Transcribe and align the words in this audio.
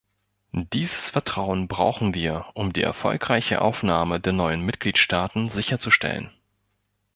Dieses 0.51 1.11
Vertrauen 1.11 1.67
brauchen 1.67 2.15
wir, 2.15 2.47
um 2.55 2.73
die 2.73 2.81
erfolgreiche 2.81 3.61
Aufnahme 3.61 4.19
der 4.19 4.33
neuen 4.33 4.61
Mitgliedstaaten 4.61 5.51
sicherzustellen. 5.51 6.31